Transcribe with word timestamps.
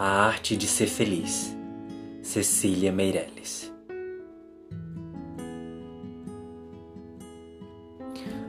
A 0.00 0.26
Arte 0.26 0.56
de 0.56 0.68
Ser 0.68 0.86
Feliz, 0.86 1.56
Cecília 2.22 2.92
Meirelles. 2.92 3.72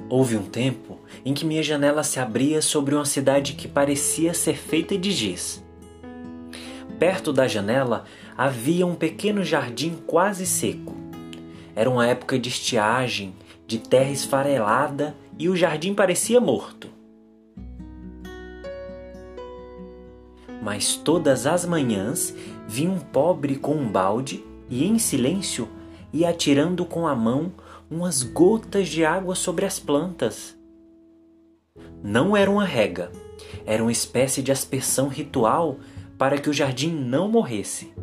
Houve 0.07 0.37
um 0.37 0.43
tempo 0.43 0.99
em 1.25 1.33
que 1.33 1.47
minha 1.47 1.63
janela 1.63 2.03
se 2.03 2.19
abria 2.19 2.61
sobre 2.61 2.93
uma 2.93 3.03
cidade 3.03 3.53
que 3.53 3.67
parecia 3.67 4.31
ser 4.31 4.57
feita 4.57 4.95
de 4.95 5.09
giz. 5.09 5.63
Perto 6.99 7.33
da 7.33 7.47
janela 7.47 8.05
havia 8.37 8.85
um 8.85 8.93
pequeno 8.93 9.43
jardim 9.43 9.95
quase 10.05 10.45
seco. 10.45 10.95
Era 11.75 11.89
uma 11.89 12.05
época 12.05 12.37
de 12.37 12.49
estiagem, 12.49 13.33
de 13.65 13.79
terra 13.79 14.11
esfarelada 14.11 15.15
e 15.39 15.49
o 15.49 15.55
jardim 15.55 15.95
parecia 15.95 16.39
morto. 16.39 16.98
Mas 20.61 20.95
todas 20.95 21.45
as 21.45 21.65
manhãs 21.65 22.33
vinha 22.67 22.91
um 22.91 22.99
pobre 22.99 23.55
com 23.55 23.75
um 23.75 23.89
balde 23.89 24.43
e, 24.69 24.85
em 24.85 24.99
silêncio, 24.99 25.67
ia 26.11 26.29
atirando 26.29 26.85
com 26.85 27.07
a 27.07 27.15
mão 27.15 27.51
umas 27.89 28.23
gotas 28.23 28.87
de 28.87 29.03
água 29.03 29.35
sobre 29.35 29.65
as 29.65 29.79
plantas. 29.79 30.57
Não 32.03 32.35
era 32.35 32.49
uma 32.49 32.65
rega, 32.65 33.11
era 33.65 33.81
uma 33.81 33.91
espécie 33.91 34.41
de 34.41 34.51
aspersão 34.51 35.07
ritual 35.07 35.77
para 36.17 36.37
que 36.37 36.49
o 36.49 36.53
jardim 36.53 36.91
não 36.91 37.29
morresse. 37.29 37.93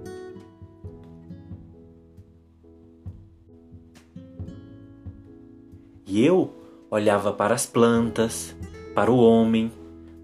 E 6.06 6.25
eu 6.25 6.55
olhava 6.91 7.33
para 7.33 7.55
as 7.55 7.66
plantas, 7.66 8.55
para 8.95 9.11
o 9.11 9.19
homem, 9.19 9.70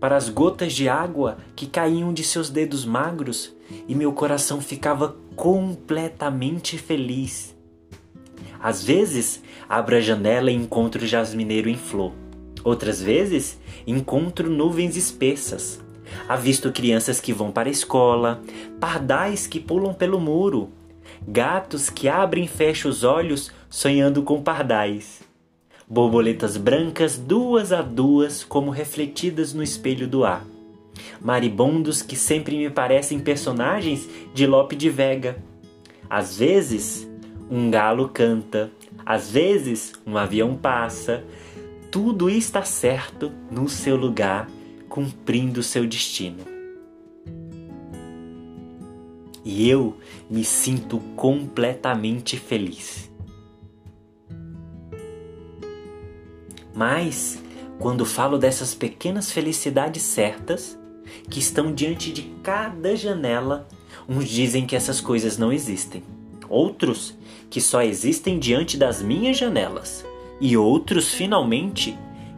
para 0.03 0.17
as 0.17 0.29
gotas 0.29 0.73
de 0.73 0.89
água 0.89 1.39
que 1.55 1.65
caíam 1.65 2.13
de 2.13 2.25
seus 2.25 2.51
dedos 2.51 2.85
magros 2.85 3.55
e 3.87 3.95
meu 3.95 4.13
coração 4.13 4.61
ficava 4.61 5.15
completamente 5.37 6.77
feliz. 6.77 7.55
Às 8.61 8.83
vezes, 8.83 9.41
abro 9.69 9.95
a 9.95 10.01
janela 10.01 10.51
e 10.51 10.57
encontro 10.57 11.07
jasmineiro 11.07 11.69
em 11.69 11.77
flor. 11.77 12.11
Outras 12.65 13.01
vezes, 13.01 13.61
encontro 13.87 14.51
nuvens 14.51 14.97
espessas. 14.97 15.81
Avisto 16.29 16.73
crianças 16.73 17.21
que 17.21 17.33
vão 17.33 17.53
para 17.53 17.69
a 17.69 17.73
escola, 17.73 18.43
pardais 18.81 19.47
que 19.47 19.61
pulam 19.61 19.95
pelo 19.95 20.19
muro, 20.19 20.71
gatos 21.29 21.89
que 21.89 22.09
abrem 22.09 22.47
e 22.47 22.49
fecham 22.49 22.91
os 22.91 23.05
olhos 23.05 23.53
sonhando 23.71 24.25
com 24.25 24.43
pardais 24.43 25.22
borboletas 25.93 26.57
brancas 26.57 27.19
duas 27.19 27.71
a 27.71 27.83
duas, 27.83 28.43
como 28.43 28.71
refletidas 28.71 29.53
no 29.53 29.63
espelho 29.63 30.09
do 30.09 30.25
ar. 30.25 30.43
Maribondos 31.21 32.01
que 32.01 32.17
sempre 32.17 32.57
me 32.57 32.71
parecem 32.71 33.21
personagens 33.21 34.09
de 34.33 34.47
Lope 34.47 34.75
de 34.75 34.89
Vega. 34.89 35.37
Às 36.09 36.39
vezes, 36.39 37.07
um 37.51 37.71
galo 37.71 38.09
canta, 38.09 38.73
às 39.05 39.31
vezes, 39.31 39.93
um 40.07 40.17
avião 40.17 40.57
passa. 40.57 41.23
Tudo 41.91 42.31
está 42.31 42.63
certo 42.63 43.31
no 43.51 43.69
seu 43.69 43.95
lugar, 43.95 44.49
cumprindo 44.89 45.63
seu 45.63 45.87
destino. 45.87 46.39
E 49.45 49.69
eu 49.69 49.99
me 50.31 50.43
sinto 50.43 50.99
completamente 51.17 52.39
feliz. 52.39 53.12
Mas, 56.75 57.43
quando 57.79 58.05
falo 58.05 58.39
dessas 58.39 58.75
pequenas 58.75 59.31
felicidades 59.31 60.03
certas, 60.03 60.79
que 61.29 61.39
estão 61.39 61.73
diante 61.73 62.13
de 62.13 62.23
cada 62.43 62.97
janela, 62.97 63.69
uns 64.09 64.29
dizem 64.29 64.67
que 64.67 64.77
essas 64.77 65.01
coisas 65.01 65.37
não 65.37 65.53
existem. 65.53 66.03
Outros 66.49 67.17
que 67.51 67.61
só 67.61 67.83
existem 67.83 68.39
diante 68.39 68.77
das 68.77 69.03
minhas 69.03 69.37
janelas. 69.37 70.05
E 70.41 70.57
outros, 70.57 71.13
finalmente, 71.13 71.97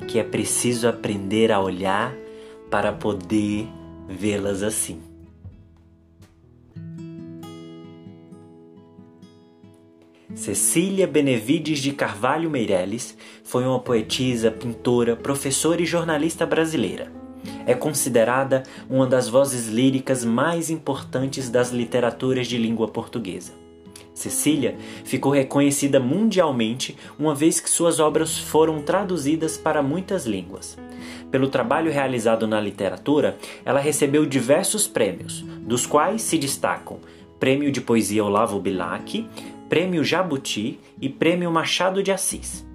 que 0.09 0.19
é 0.19 0.25
preciso 0.25 0.89
aprender 0.89 1.51
a 1.53 1.61
olhar 1.61 2.15
para 2.71 2.93
poder 2.93 3.69
vê-las 4.09 4.63
assim. 4.63 5.01
Cecília 10.35 11.07
Benevides 11.07 11.79
de 11.79 11.93
Carvalho 11.93 12.51
Meirelles 12.51 13.17
foi 13.45 13.65
uma 13.65 13.79
poetisa, 13.79 14.51
pintora, 14.51 15.15
professora 15.15 15.81
e 15.81 15.87
jornalista 15.87 16.45
brasileira. 16.45 17.11
É 17.65 17.73
considerada 17.73 18.65
uma 18.91 19.07
das 19.07 19.29
vozes 19.29 19.69
líricas 19.69 20.25
mais 20.25 20.71
importantes 20.71 21.49
das 21.49 21.71
literaturas 21.71 22.49
de 22.49 22.59
língua 22.59 22.89
portuguesa. 22.89 23.53
Cecília 24.13 24.77
ficou 25.05 25.31
reconhecida 25.31 26.01
mundialmente 26.01 26.97
uma 27.17 27.35
vez 27.35 27.61
que 27.61 27.71
suas 27.71 28.01
obras 28.01 28.37
foram 28.37 28.83
traduzidas 28.83 29.57
para 29.57 29.83
muitas 29.83 30.27
línguas. 30.27 30.77
Pelo 31.31 31.49
trabalho 31.49 31.93
realizado 31.93 32.47
na 32.47 32.61
literatura, 32.61 33.39
ela 33.65 33.79
recebeu 33.79 34.27
diversos 34.27 34.89
prêmios, 34.89 35.43
dos 35.61 35.87
quais 35.87 36.23
se 36.23 36.39
destacam 36.39 36.99
Prêmio 37.45 37.71
de 37.71 37.81
Poesia 37.81 38.25
Olavo 38.25 38.59
Bilac, 38.59 39.29
Prêmio 39.69 40.05
Jabuti 40.05 40.79
e 41.01 41.09
Prêmio 41.09 41.51
Machado 41.51 42.03
de 42.03 42.13
Assis. 42.13 42.67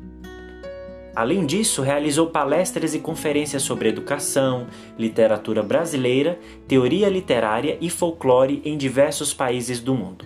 Além 1.15 1.45
disso, 1.45 1.81
realizou 1.81 2.27
palestras 2.27 2.95
e 2.95 2.99
conferências 2.99 3.61
sobre 3.61 3.89
educação, 3.89 4.67
literatura 4.97 5.61
brasileira, 5.61 6.39
teoria 6.67 7.09
literária 7.09 7.77
e 7.81 7.89
folclore 7.89 8.61
em 8.63 8.77
diversos 8.77 9.33
países 9.33 9.79
do 9.79 9.93
mundo. 9.93 10.25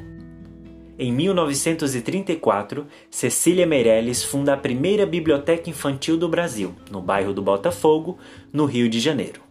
Em 0.98 1.12
1934, 1.12 2.86
Cecília 3.10 3.66
Meirelles 3.66 4.24
funda 4.24 4.54
a 4.54 4.58
primeira 4.58 5.06
biblioteca 5.06 5.70
infantil 5.70 6.16
do 6.16 6.30
Brasil, 6.30 6.76
no 6.92 7.02
bairro 7.02 7.34
do 7.34 7.42
Botafogo, 7.42 8.18
no 8.54 8.66
Rio 8.66 8.88
de 8.88 9.00
Janeiro. 9.00 9.42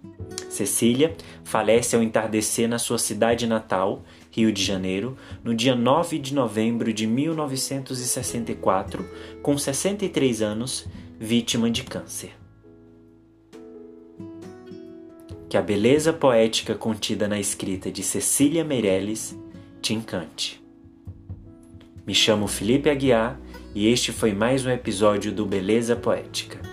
Cecília 0.53 1.17
falece 1.43 1.97
ao 1.97 2.03
entardecer 2.03 2.69
na 2.69 2.79
sua 2.79 2.99
cidade 2.99 3.47
natal, 3.47 4.03
Rio 4.31 4.53
de 4.53 4.63
Janeiro, 4.63 5.17
no 5.43 5.55
dia 5.55 5.75
9 5.75 6.19
de 6.19 6.35
novembro 6.35 6.93
de 6.93 7.07
1964, 7.07 9.03
com 9.43 9.57
63 9.57 10.43
anos, 10.43 10.87
vítima 11.19 11.71
de 11.71 11.83
câncer. 11.83 12.33
Que 15.49 15.57
a 15.57 15.63
beleza 15.63 16.13
poética 16.13 16.75
contida 16.75 17.27
na 17.27 17.41
escrita 17.41 17.91
de 17.91 18.03
Cecília 18.03 18.63
Meirelles 18.63 19.35
te 19.81 19.95
encante. 19.95 20.63
Me 22.07 22.15
chamo 22.15 22.47
Felipe 22.47 22.91
Aguiar 22.91 23.41
e 23.75 23.89
este 23.89 24.13
foi 24.13 24.35
mais 24.35 24.67
um 24.67 24.71
episódio 24.71 25.33
do 25.33 25.47
Beleza 25.47 25.97
Poética. 25.97 26.72